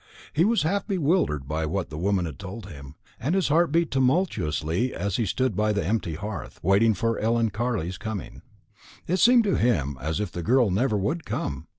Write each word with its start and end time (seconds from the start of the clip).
He 0.33 0.43
was 0.43 0.63
half 0.63 0.87
bewildered 0.87 1.47
by 1.47 1.67
what 1.67 1.91
the 1.91 1.97
woman 1.99 2.25
had 2.25 2.39
told 2.39 2.65
him, 2.65 2.95
and 3.19 3.35
his 3.35 3.49
heart 3.49 3.71
beat 3.71 3.91
tumultuously 3.91 4.95
as 4.95 5.17
he 5.17 5.27
stood 5.27 5.55
by 5.55 5.71
the 5.73 5.85
empty 5.85 6.15
hearth, 6.15 6.59
waiting 6.63 6.95
for 6.95 7.19
Ellen 7.19 7.51
Carley's 7.51 7.99
coming. 7.99 8.41
It 9.05 9.17
seemed 9.17 9.43
to 9.43 9.53
him 9.57 9.99
as 10.01 10.19
if 10.19 10.31
the 10.31 10.41
girl 10.41 10.71
never 10.71 10.97
would 10.97 11.23
come. 11.23 11.67